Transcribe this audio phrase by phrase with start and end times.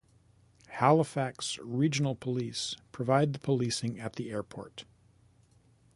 [0.69, 4.85] Halifax Regional Police provides policing at the airport.